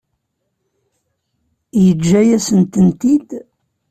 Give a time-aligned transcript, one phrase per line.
[1.83, 3.29] Yeǧǧa-yasent-tent-id?